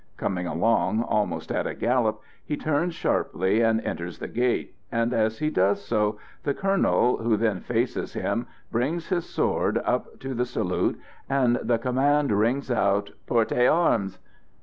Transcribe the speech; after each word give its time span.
Coming 0.17 0.47
along, 0.47 1.03
almost 1.03 1.51
at 1.51 1.67
a 1.67 1.75
gallop, 1.75 2.21
he 2.43 2.57
turns 2.57 2.95
sharply 2.95 3.61
and 3.61 3.79
enters 3.81 4.17
the 4.17 4.27
gate; 4.27 4.73
and 4.91 5.13
as 5.13 5.37
he 5.37 5.51
does 5.51 5.79
so, 5.85 6.17
the 6.41 6.55
Colonel, 6.55 7.17
who 7.17 7.37
then 7.37 7.59
faces 7.59 8.13
him, 8.13 8.47
brings 8.71 9.09
his 9.09 9.29
sword 9.29 9.77
up 9.85 10.19
to 10.21 10.33
the 10.33 10.45
salute, 10.47 10.99
and 11.29 11.57
the 11.61 11.77
command 11.77 12.31
rings 12.31 12.71
out 12.71 13.11
"Portez 13.27 13.69
armes!" 13.71 14.17